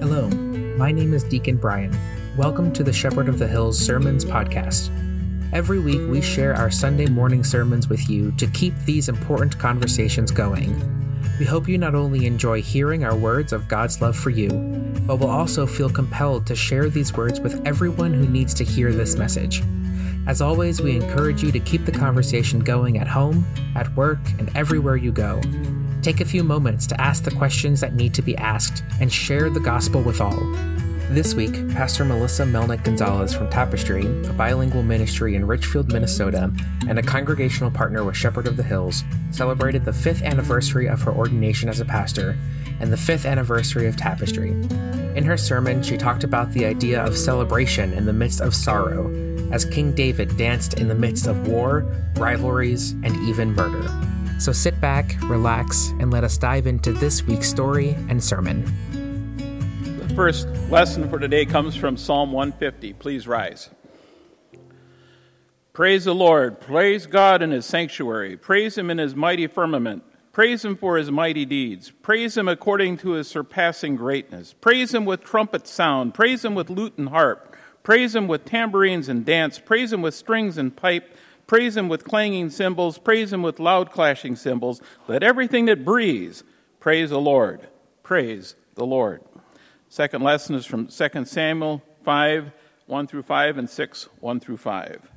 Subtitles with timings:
[0.00, 0.28] Hello,
[0.78, 1.94] my name is Deacon Brian.
[2.38, 4.90] Welcome to the Shepherd of the Hills Sermons podcast.
[5.52, 10.30] Every week, we share our Sunday morning sermons with you to keep these important conversations
[10.30, 10.74] going.
[11.38, 14.48] We hope you not only enjoy hearing our words of God's love for you,
[15.06, 18.90] but will also feel compelled to share these words with everyone who needs to hear
[18.90, 19.62] this message.
[20.26, 24.50] As always, we encourage you to keep the conversation going at home, at work, and
[24.56, 25.40] everywhere you go.
[26.02, 29.50] Take a few moments to ask the questions that need to be asked and share
[29.50, 30.40] the gospel with all.
[31.10, 36.52] This week, Pastor Melissa Melnick Gonzalez from Tapestry, a bilingual ministry in Richfield, Minnesota,
[36.88, 41.12] and a congregational partner with Shepherd of the Hills, celebrated the fifth anniversary of her
[41.12, 42.36] ordination as a pastor
[42.80, 44.50] and the fifth anniversary of Tapestry.
[45.14, 49.08] In her sermon, she talked about the idea of celebration in the midst of sorrow,
[49.52, 51.80] as King David danced in the midst of war,
[52.16, 53.88] rivalries, and even murder.
[54.38, 58.64] So sit back, relax, and let us dive into this week's story and sermon.
[59.98, 62.92] The first lesson for today comes from Psalm 150.
[62.94, 63.70] Please rise.
[65.72, 66.60] Praise the Lord.
[66.60, 68.36] Praise God in his sanctuary.
[68.36, 70.04] Praise him in his mighty firmament.
[70.32, 71.90] Praise him for his mighty deeds.
[72.02, 74.54] Praise him according to his surpassing greatness.
[74.60, 76.12] Praise him with trumpet sound.
[76.12, 77.55] Praise him with lute and harp.
[77.86, 79.60] Praise him with tambourines and dance.
[79.60, 81.16] Praise him with strings and pipe.
[81.46, 82.98] Praise him with clanging cymbals.
[82.98, 84.82] Praise him with loud clashing cymbals.
[85.06, 86.42] Let everything that breathes
[86.80, 87.68] praise the Lord.
[88.02, 89.22] Praise the Lord.
[89.88, 92.50] Second lesson is from 2 Samuel 5
[92.86, 95.08] 1 through 5 and 6 1 through 5.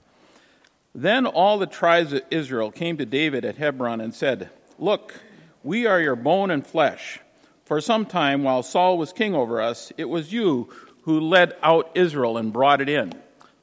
[0.93, 5.15] Then all the tribes of Israel came to David at Hebron and said, Look,
[5.63, 7.19] we are your bone and flesh.
[7.65, 10.69] For some time, while Saul was king over us, it was you
[11.03, 13.13] who led out Israel and brought it in.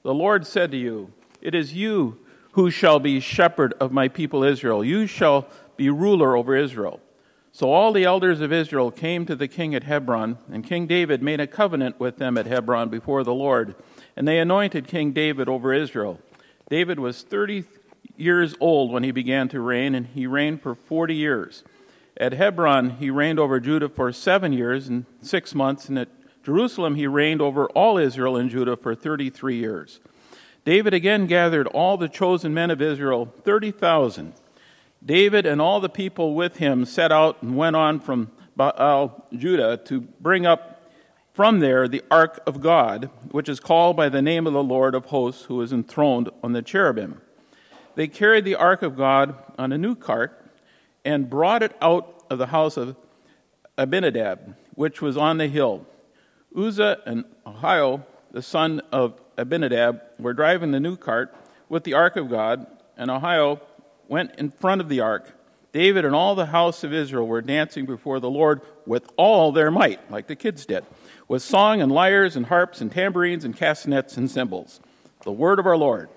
[0.02, 2.18] The Lord said to you, It is you
[2.52, 4.84] who shall be shepherd of my people Israel.
[4.84, 7.00] You shall be ruler over Israel.
[7.52, 11.22] So all the elders of Israel came to the king at Hebron, and King David
[11.22, 13.74] made a covenant with them at Hebron before the Lord,
[14.14, 16.20] and they anointed King David over Israel.
[16.68, 17.64] David was 30
[18.16, 21.64] years old when he began to reign, and he reigned for 40 years.
[22.18, 26.08] At Hebron, he reigned over Judah for seven years and six months, and at
[26.46, 29.98] Jerusalem, he reigned over all Israel and Judah for 33 years.
[30.64, 34.32] David again gathered all the chosen men of Israel, 30,000.
[35.04, 39.76] David and all the people with him set out and went on from Baal, Judah,
[39.86, 40.88] to bring up
[41.32, 44.94] from there the ark of God, which is called by the name of the Lord
[44.94, 47.22] of hosts, who is enthroned on the cherubim.
[47.96, 50.48] They carried the ark of God on a new cart
[51.04, 52.94] and brought it out of the house of
[53.76, 55.84] Abinadab, which was on the hill.
[56.56, 58.02] Uzzah and Ahio,
[58.32, 61.34] the son of Abinadab were driving the new cart
[61.68, 63.60] with the ark of God, and Ahio
[64.08, 65.32] went in front of the ark.
[65.72, 69.70] David and all the house of Israel were dancing before the Lord with all their
[69.70, 70.86] might, like the kids did,
[71.28, 74.80] with song and lyres and harps and tambourines and castanets and cymbals.
[75.24, 76.08] The word of our Lord.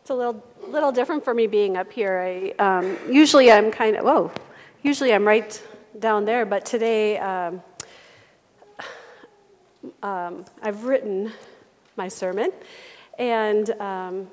[0.00, 2.18] It's a little little different for me being up here.
[2.18, 4.32] I um, usually I'm kind of whoa,
[4.82, 5.62] usually I'm right
[5.96, 7.62] down there, but today um,
[10.02, 11.32] um, I've written
[11.96, 12.50] my sermon,
[13.18, 14.28] and um,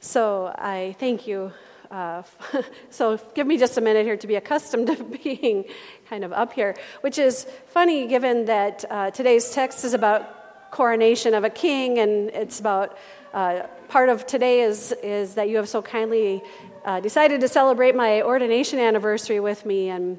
[0.00, 1.52] so I thank you.
[1.90, 2.22] Uh,
[2.90, 5.64] so give me just a minute here to be accustomed to being
[6.08, 11.34] kind of up here, which is funny given that uh, today's text is about coronation
[11.34, 12.96] of a king, and it's about
[13.34, 16.42] uh, part of today is is that you have so kindly
[16.84, 20.18] uh, decided to celebrate my ordination anniversary with me, and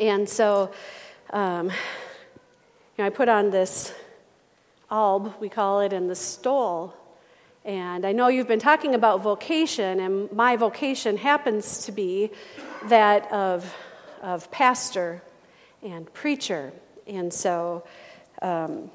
[0.00, 0.72] and so.
[1.30, 1.72] Um,
[2.96, 3.92] you know, I put on this
[4.90, 6.94] alb, we call it, and the stole.
[7.62, 12.30] And I know you've been talking about vocation, and my vocation happens to be
[12.84, 13.70] that of,
[14.22, 15.22] of pastor
[15.82, 16.72] and preacher.
[17.06, 17.84] And so,
[18.40, 18.90] um,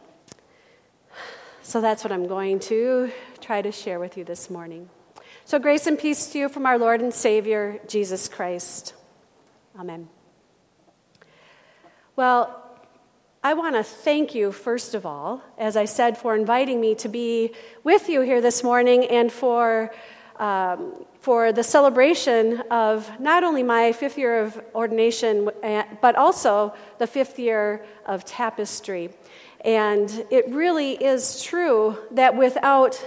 [1.61, 4.89] so that's what I'm going to try to share with you this morning.
[5.43, 8.93] So, grace and peace to you from our Lord and Savior, Jesus Christ.
[9.77, 10.07] Amen.
[12.15, 12.61] Well,
[13.43, 17.09] I want to thank you, first of all, as I said, for inviting me to
[17.09, 17.53] be
[17.83, 19.91] with you here this morning and for,
[20.37, 26.75] um, for the celebration of not only my fifth year of ordination, uh, but also
[26.99, 29.09] the fifth year of tapestry.
[29.65, 33.03] And it really is true that without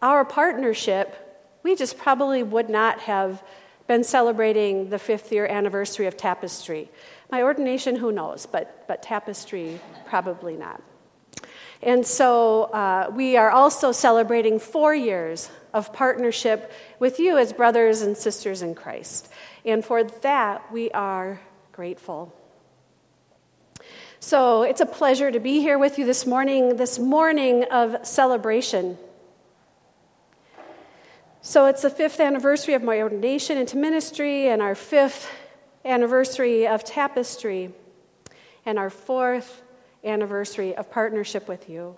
[0.00, 1.21] our partnership,
[1.62, 3.42] we just probably would not have
[3.86, 6.90] been celebrating the fifth year anniversary of tapestry.
[7.30, 10.82] My ordination, who knows, but, but tapestry, probably not.
[11.82, 18.02] And so uh, we are also celebrating four years of partnership with you as brothers
[18.02, 19.28] and sisters in Christ.
[19.64, 21.40] And for that, we are
[21.72, 22.32] grateful.
[24.20, 28.96] So it's a pleasure to be here with you this morning, this morning of celebration.
[31.44, 35.28] So it's the fifth anniversary of my ordination into ministry, and our fifth
[35.84, 37.72] anniversary of tapestry,
[38.64, 39.62] and our fourth
[40.04, 41.96] anniversary of partnership with you.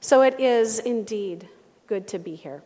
[0.00, 1.48] So it is indeed
[1.86, 2.64] good to be here.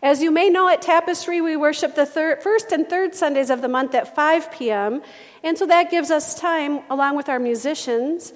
[0.00, 3.68] As you may know, at Tapestry, we worship the first and third Sundays of the
[3.68, 5.02] month at 5 p.m.
[5.42, 8.32] And so that gives us time, along with our musicians,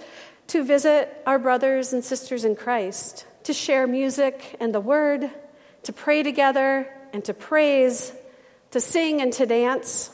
[0.48, 5.30] to visit our brothers and sisters in Christ, to share music and the word,
[5.84, 8.12] to pray together and to praise,
[8.70, 10.10] to sing and to dance.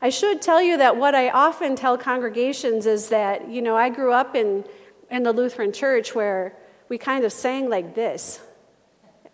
[0.00, 3.88] I should tell you that what I often tell congregations is that, you know, I
[3.88, 4.64] grew up in,
[5.10, 6.54] in the Lutheran church where
[6.88, 8.40] we kind of sang like this.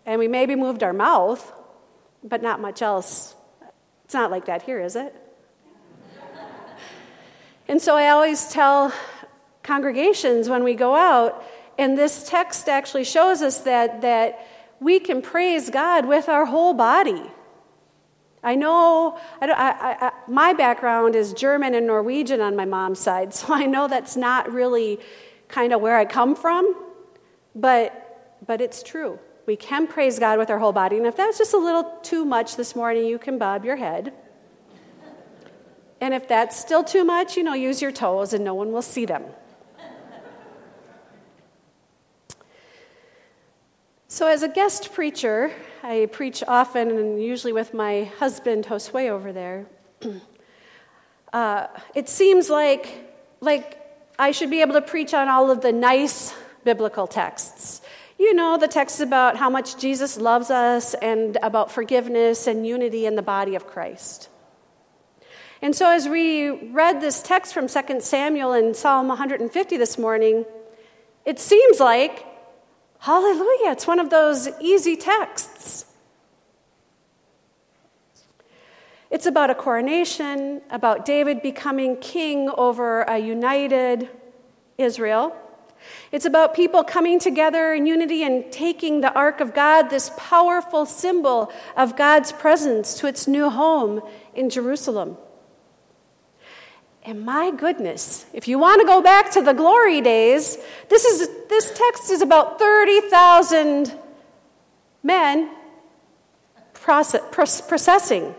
[0.05, 1.51] And we maybe moved our mouth,
[2.23, 3.35] but not much else.
[4.05, 5.15] It's not like that here, is it?
[7.67, 8.93] and so I always tell
[9.63, 11.43] congregations when we go out,
[11.77, 14.45] and this text actually shows us that, that
[14.79, 17.21] we can praise God with our whole body.
[18.43, 23.33] I know I I, I, my background is German and Norwegian on my mom's side,
[23.39, 24.99] so I know that's not really
[25.47, 26.75] kind of where I come from,
[27.55, 29.19] but, but it's true.
[29.45, 30.97] We can praise God with our whole body.
[30.97, 34.13] And if that's just a little too much this morning, you can bob your head.
[35.99, 38.81] And if that's still too much, you know, use your toes and no one will
[38.81, 39.23] see them.
[44.21, 45.51] So, as a guest preacher,
[45.81, 49.65] I preach often and usually with my husband, Josue, over there.
[51.33, 51.65] uh,
[51.95, 52.87] it seems like,
[53.39, 53.83] like
[54.19, 57.81] I should be able to preach on all of the nice biblical texts
[58.19, 63.07] you know, the texts about how much Jesus loves us and about forgiveness and unity
[63.07, 64.29] in the body of Christ.
[65.63, 70.45] And so, as we read this text from 2 Samuel and Psalm 150 this morning,
[71.25, 72.27] it seems like,
[73.01, 75.85] hallelujah, it's one of those easy texts.
[79.09, 84.07] It's about a coronation, about David becoming king over a united
[84.77, 85.35] Israel.
[86.11, 90.85] It's about people coming together in unity and taking the Ark of God, this powerful
[90.85, 94.01] symbol of God's presence, to its new home
[94.35, 95.17] in Jerusalem.
[97.03, 100.57] And my goodness, if you want to go back to the glory days,
[100.89, 103.91] this, is, this text is about 30,000
[105.03, 105.49] men
[106.73, 107.21] process,
[107.67, 108.35] processing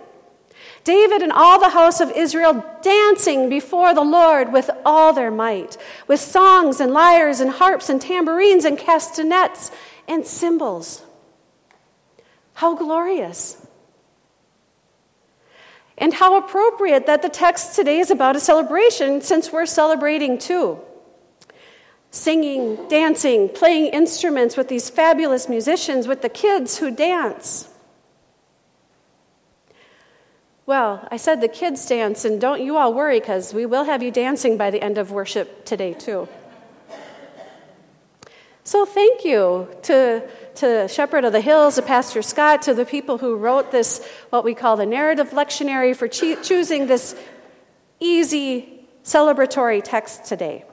[0.85, 5.77] David and all the house of Israel dancing before the Lord with all their might,
[6.09, 9.71] with songs and lyres and harps and tambourines and castanets
[10.09, 11.03] and cymbals.
[12.55, 13.62] How glorious!
[16.03, 20.81] And how appropriate that the text today is about a celebration since we're celebrating too.
[22.11, 27.69] Singing, dancing, playing instruments with these fabulous musicians, with the kids who dance.
[30.67, 34.03] Well, I said the kids dance, and don't you all worry because we will have
[34.03, 36.27] you dancing by the end of worship today, too.
[38.65, 40.23] So, thank you to,
[40.55, 44.45] to Shepherd of the Hills, to Pastor Scott, to the people who wrote this, what
[44.45, 47.17] we call the narrative lectionary, for choosing this
[47.99, 50.65] easy celebratory text today.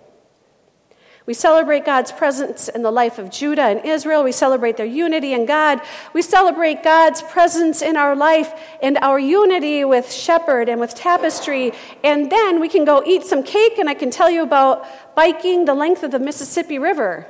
[1.26, 4.24] We celebrate God's presence in the life of Judah and Israel.
[4.24, 5.82] We celebrate their unity in God.
[6.14, 8.54] We celebrate God's presence in our life
[8.84, 11.72] and our unity with Shepherd and with Tapestry.
[12.04, 15.66] And then we can go eat some cake, and I can tell you about biking
[15.66, 17.26] the length of the Mississippi River.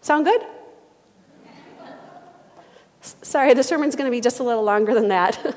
[0.00, 0.42] Sound good?
[3.00, 5.38] Sorry, the sermon's going to be just a little longer than that.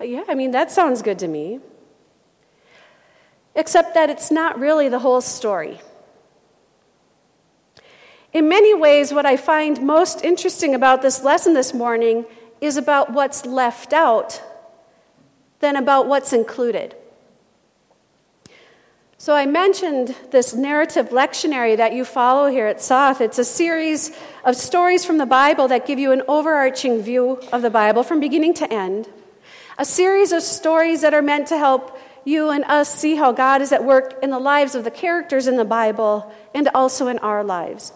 [0.00, 1.60] yeah, I mean, that sounds good to me
[3.54, 5.80] except that it's not really the whole story.
[8.32, 12.24] In many ways, what I find most interesting about this lesson this morning
[12.60, 14.40] is about what's left out
[15.60, 16.96] than about what's included.
[19.22, 23.20] So, I mentioned this narrative lectionary that you follow here at Soth.
[23.20, 24.10] It's a series
[24.44, 28.18] of stories from the Bible that give you an overarching view of the Bible from
[28.18, 29.08] beginning to end.
[29.78, 33.62] A series of stories that are meant to help you and us see how God
[33.62, 37.20] is at work in the lives of the characters in the Bible and also in
[37.20, 37.92] our lives.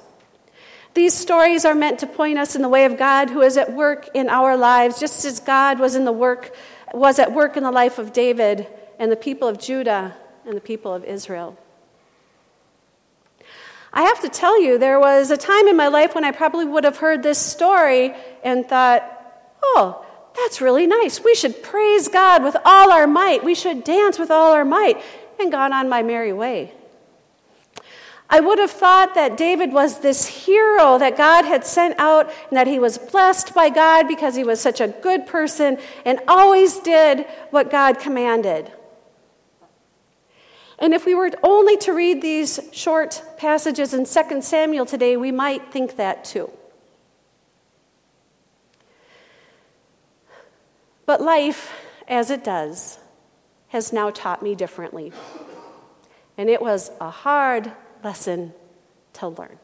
[0.95, 3.73] These stories are meant to point us in the way of God who is at
[3.73, 6.54] work in our lives, just as God was in the work
[6.95, 8.68] was at work in the life of David
[9.00, 10.14] and the people of Judah
[10.47, 11.59] and the people of Israel.
[13.93, 16.67] I have to tell you, there was a time in my life when I probably
[16.67, 19.03] would have heard this story and thought,
[19.62, 20.05] oh,
[20.37, 21.23] that's really nice.
[21.25, 23.43] We should praise God with all our might.
[23.43, 25.03] We should dance with all our might,
[25.41, 26.73] and gone on my merry way.
[28.29, 32.57] I would have thought that David was this hero that God had sent out and
[32.57, 36.79] that he was blessed by God because he was such a good person and always
[36.81, 38.73] did what God commanded.
[40.78, 45.33] And if we were only to read these short passages in 2 Samuel today, we
[45.33, 46.50] might think that too.
[51.06, 51.73] But life,
[52.09, 52.99] as it does,
[53.68, 55.12] has now taught me differently.
[56.37, 57.73] And it was a hard
[58.04, 58.52] lesson
[59.14, 59.59] to learn.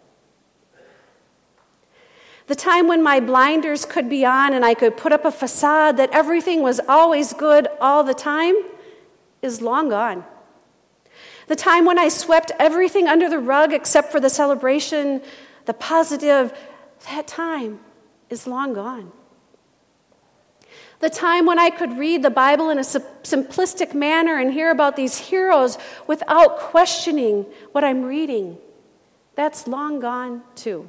[2.46, 5.96] The time when my blinders could be on and I could put up a facade
[5.98, 8.54] that everything was always good all the time
[9.42, 10.24] is long gone.
[11.48, 15.22] The time when I swept everything under the rug except for the celebration,
[15.66, 16.56] the positive,
[17.10, 17.80] that time
[18.30, 19.12] is long gone.
[21.00, 24.94] The time when I could read the Bible in a simplistic manner and hear about
[24.94, 28.56] these heroes without questioning what I'm reading,
[29.34, 30.88] that's long gone too.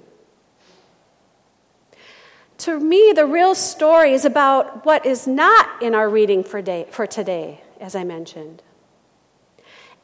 [2.59, 6.85] To me, the real story is about what is not in our reading for, day,
[6.91, 8.61] for today, as I mentioned.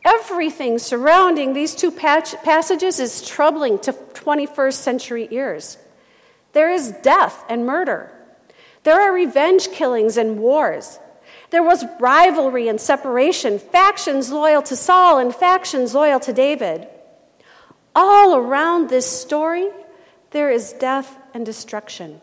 [0.05, 5.77] Everything surrounding these two passages is troubling to 21st century ears.
[6.53, 8.11] There is death and murder.
[8.83, 10.99] There are revenge killings and wars.
[11.49, 16.87] There was rivalry and separation, factions loyal to Saul and factions loyal to David.
[17.95, 19.69] All around this story,
[20.31, 22.21] there is death and destruction.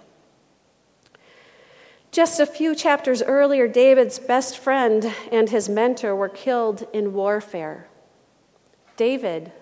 [2.17, 7.89] Just a few chapters earlier, David's best friend and his mentor were killed in warfare.
[8.97, 9.53] David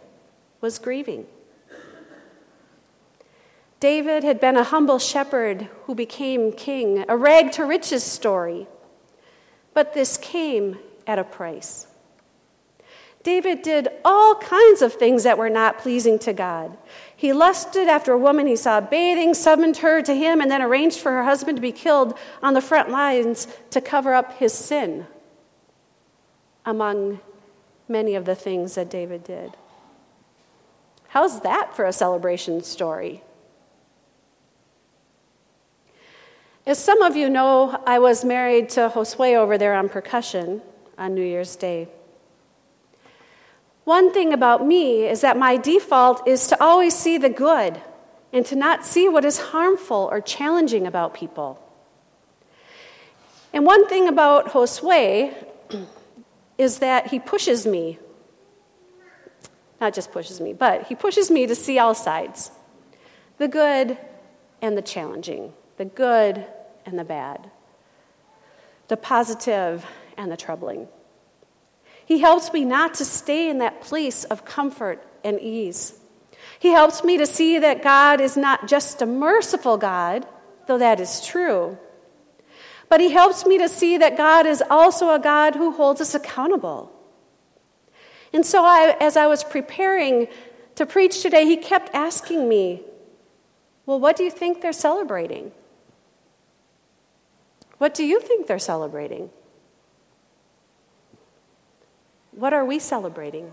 [0.60, 1.26] was grieving.
[3.80, 8.68] David had been a humble shepherd who became king, a rag to riches story.
[9.72, 11.88] But this came at a price.
[13.24, 16.76] David did all kinds of things that were not pleasing to God.
[17.16, 21.00] He lusted after a woman he saw bathing, summoned her to him, and then arranged
[21.00, 25.06] for her husband to be killed on the front lines to cover up his sin,
[26.66, 27.18] among
[27.88, 29.56] many of the things that David did.
[31.08, 33.22] How's that for a celebration story?
[36.66, 40.60] As some of you know, I was married to Josue over there on percussion
[40.98, 41.88] on New Year's Day.
[43.84, 47.80] One thing about me is that my default is to always see the good
[48.32, 51.60] and to not see what is harmful or challenging about people.
[53.52, 55.32] And one thing about Josue
[56.58, 57.98] is that he pushes me.
[59.80, 62.50] Not just pushes me, but he pushes me to see all sides
[63.36, 63.98] the good
[64.62, 66.46] and the challenging the good
[66.86, 67.50] and the bad,
[68.88, 69.84] the positive
[70.16, 70.86] and the troubling.
[72.06, 75.98] He helps me not to stay in that place of comfort and ease.
[76.58, 80.26] He helps me to see that God is not just a merciful God,
[80.66, 81.78] though that is true,
[82.88, 86.14] but He helps me to see that God is also a God who holds us
[86.14, 86.90] accountable.
[88.32, 90.28] And so, I, as I was preparing
[90.74, 92.82] to preach today, He kept asking me,
[93.86, 95.52] Well, what do you think they're celebrating?
[97.78, 99.30] What do you think they're celebrating?
[102.36, 103.52] What are we celebrating?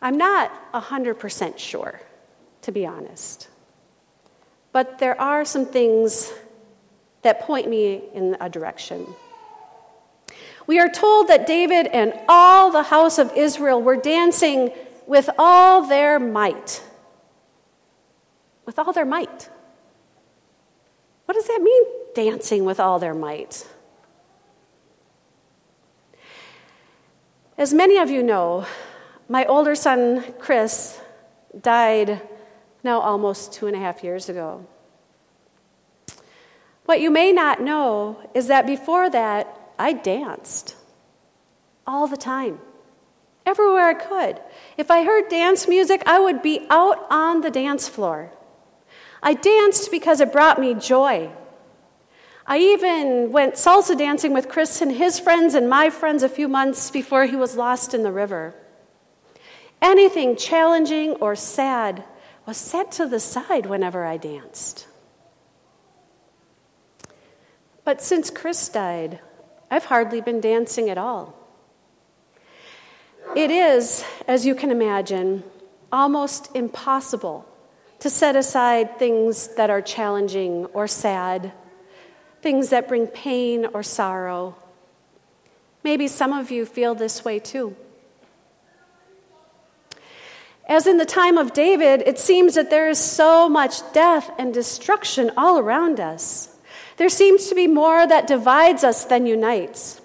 [0.00, 2.00] I'm not 100% sure,
[2.62, 3.48] to be honest.
[4.72, 6.32] But there are some things
[7.22, 9.06] that point me in a direction.
[10.66, 14.70] We are told that David and all the house of Israel were dancing
[15.06, 16.82] with all their might
[18.68, 19.48] with all their might.
[21.24, 21.84] What does that mean,
[22.14, 23.66] dancing with all their might?
[27.58, 28.66] As many of you know,
[29.28, 31.00] my older son, Chris,
[31.60, 32.22] died
[32.84, 34.64] now almost two and a half years ago.
[36.84, 40.76] What you may not know is that before that, I danced
[41.84, 42.60] all the time,
[43.44, 44.40] everywhere I could.
[44.76, 48.30] If I heard dance music, I would be out on the dance floor.
[49.20, 51.32] I danced because it brought me joy.
[52.50, 56.48] I even went salsa dancing with Chris and his friends and my friends a few
[56.48, 58.54] months before he was lost in the river.
[59.82, 62.04] Anything challenging or sad
[62.46, 64.86] was set to the side whenever I danced.
[67.84, 69.20] But since Chris died,
[69.70, 71.34] I've hardly been dancing at all.
[73.36, 75.44] It is, as you can imagine,
[75.92, 77.46] almost impossible
[77.98, 81.52] to set aside things that are challenging or sad,
[82.42, 84.56] things that bring pain or sorrow.
[85.82, 87.76] Maybe some of you feel this way too.
[90.68, 94.52] As in the time of David, it seems that there is so much death and
[94.52, 96.54] destruction all around us.
[96.98, 100.00] There seems to be more that divides us than unites.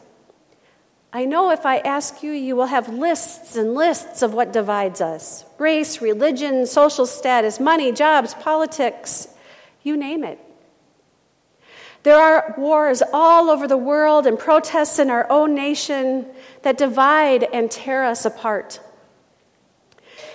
[1.11, 5.01] I know if I ask you, you will have lists and lists of what divides
[5.01, 9.27] us race, religion, social status, money, jobs, politics,
[9.83, 10.39] you name it.
[12.03, 16.27] There are wars all over the world and protests in our own nation
[16.61, 18.81] that divide and tear us apart.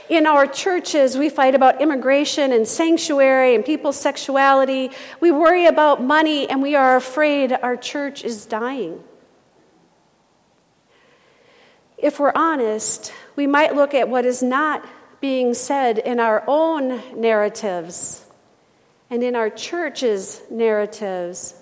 [0.08, 4.90] In our churches, we fight about immigration and sanctuary and people's sexuality.
[5.20, 9.04] We worry about money and we are afraid our church is dying.
[11.98, 14.86] If we're honest, we might look at what is not
[15.20, 18.24] being said in our own narratives
[19.10, 21.54] and in our church's narratives,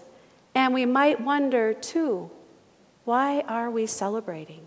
[0.56, 2.30] and we might wonder too
[3.04, 4.66] why are we celebrating?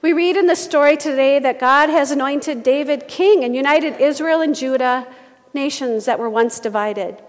[0.00, 4.40] We read in the story today that God has anointed David king and united Israel
[4.40, 5.06] and Judah,
[5.52, 7.20] nations that were once divided.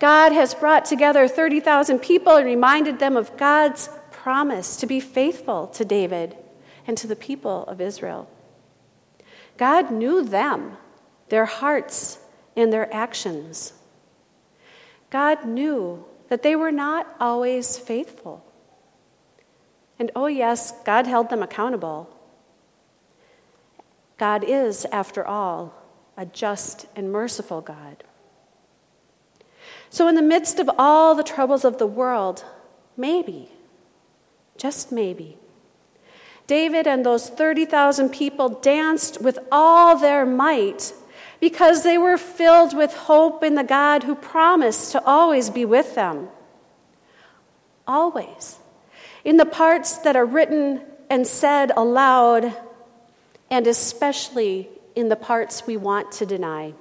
[0.00, 5.68] God has brought together 30,000 people and reminded them of God's promise to be faithful
[5.68, 6.36] to David
[6.86, 8.28] and to the people of Israel.
[9.56, 10.78] God knew them,
[11.28, 12.18] their hearts,
[12.56, 13.74] and their actions.
[15.10, 18.44] God knew that they were not always faithful.
[19.98, 22.08] And oh, yes, God held them accountable.
[24.18, 25.74] God is, after all,
[26.16, 28.04] a just and merciful God.
[29.90, 32.44] So, in the midst of all the troubles of the world,
[32.96, 33.50] maybe,
[34.56, 35.38] just maybe,
[36.46, 40.92] David and those 30,000 people danced with all their might
[41.40, 45.94] because they were filled with hope in the God who promised to always be with
[45.94, 46.28] them.
[47.86, 48.58] Always
[49.28, 52.54] in the parts that are written and said aloud,
[53.50, 56.72] and especially in the parts we want to deny.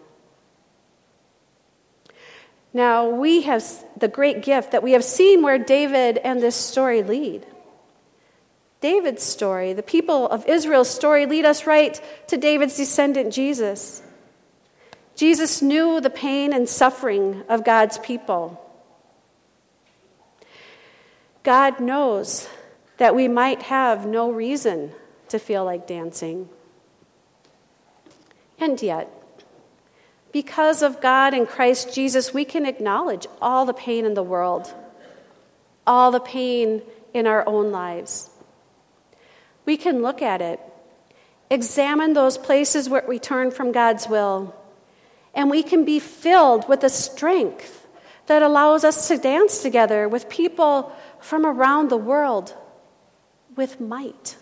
[2.73, 3.63] Now, we have
[3.97, 7.45] the great gift that we have seen where David and this story lead.
[8.79, 14.03] David's story, the people of Israel's story, lead us right to David's descendant, Jesus.
[15.17, 18.63] Jesus knew the pain and suffering of God's people.
[21.41, 22.47] God knows
[22.97, 24.91] that we might have no reason
[25.29, 26.47] to feel like dancing.
[28.59, 29.11] And yet,
[30.31, 34.71] because of God and Christ Jesus, we can acknowledge all the pain in the world,
[35.87, 38.29] all the pain in our own lives.
[39.65, 40.59] We can look at it,
[41.49, 44.53] examine those places where we turn from God's will,
[45.37, 47.87] and we can be filled with a strength
[48.25, 52.55] that allows us to dance together with people from around the world
[53.55, 54.35] with might.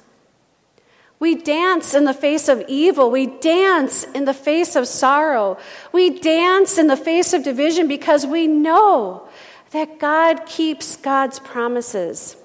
[1.19, 3.11] We dance in the face of evil.
[3.11, 5.57] We dance in the face of sorrow.
[5.91, 9.27] We dance in the face of division because we know
[9.71, 12.37] that God keeps God's promises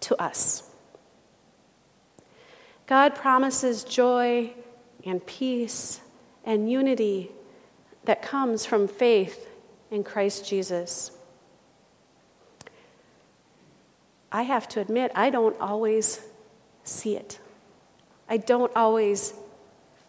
[0.00, 0.70] to us.
[2.86, 4.52] God promises joy
[5.04, 6.02] and peace
[6.44, 7.30] and unity
[8.04, 9.48] that comes from faith
[9.90, 11.12] in Christ Jesus.
[14.30, 16.20] I have to admit, I don't always
[16.84, 17.38] see it.
[18.28, 19.34] I don't always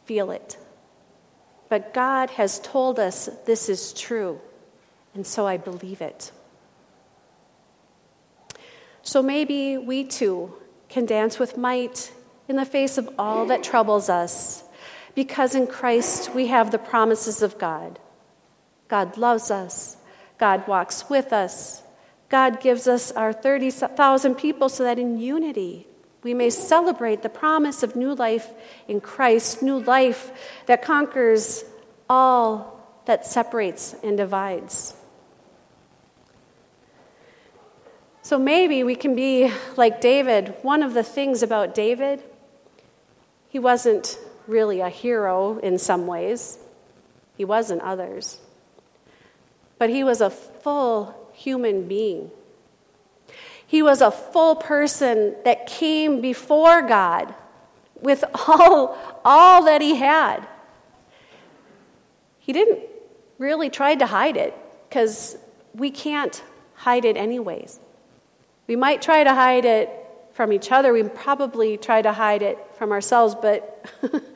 [0.06, 0.58] feel it.
[1.69, 4.39] But God has told us this is true,
[5.13, 6.32] and so I believe it.
[9.02, 10.54] So maybe we too
[10.88, 12.12] can dance with might
[12.48, 14.63] in the face of all that troubles us,
[15.15, 17.99] because in Christ we have the promises of God.
[18.88, 19.97] God loves us,
[20.38, 21.84] God walks with us,
[22.30, 25.88] God gives us our 30,000 people so that in unity
[26.23, 28.49] we may celebrate the promise of new life
[28.88, 30.32] in Christ, new life
[30.65, 31.65] that conquers
[32.10, 34.95] all that separates and divides.
[38.21, 40.56] So maybe we can be like David.
[40.62, 42.23] One of the things about David,
[43.49, 44.17] he wasn't
[44.48, 46.58] really a hero in some ways,
[47.36, 48.40] he was in others.
[49.78, 52.32] But he was a full human being.
[53.66, 57.34] He was a full person that came before God
[58.02, 60.48] with all, all that he had.
[62.40, 62.82] He didn't
[63.38, 64.54] really try to hide it
[64.88, 65.38] because
[65.74, 66.44] we can't
[66.76, 67.80] hide it anyways.
[68.68, 69.90] We might try to hide it
[70.34, 70.94] from each other.
[70.94, 73.90] We probably try to hide it from ourselves, but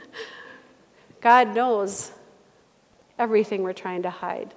[1.27, 2.13] God knows
[3.19, 4.53] everything we're trying to hide.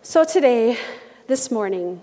[0.00, 0.78] So, today,
[1.26, 2.00] this morning,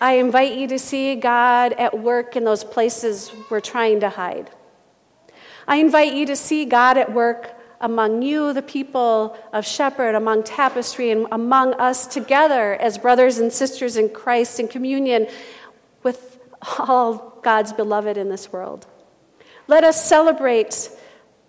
[0.00, 4.52] I invite you to see God at work in those places we're trying to hide.
[5.66, 10.44] I invite you to see God at work among you, the people of Shepherd, among
[10.44, 15.26] Tapestry, and among us together as brothers and sisters in Christ in communion
[16.04, 16.38] with
[16.78, 18.86] all God's beloved in this world.
[19.68, 20.90] Let us celebrate,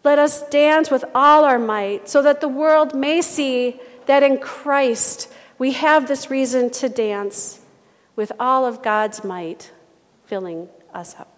[0.04, 4.40] let us dance with all our might, so that the world may see that in
[4.40, 7.60] Christ we have this reason to dance
[8.16, 9.72] with all of God's might
[10.26, 11.34] filling us up.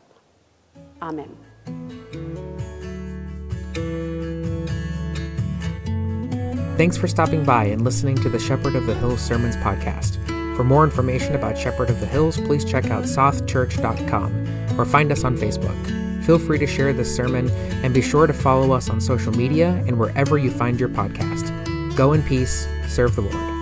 [1.02, 1.36] Amen.
[6.78, 10.16] Thanks for stopping by and listening to the Shepherd of the Hills Sermons podcast.
[10.56, 15.26] For more information about Shepherd of the Hills, please check out sothchurch.com or find us
[15.26, 16.09] on Facebook.
[16.30, 17.50] Feel free to share this sermon
[17.84, 21.96] and be sure to follow us on social media and wherever you find your podcast.
[21.96, 23.59] Go in peace, serve the Lord.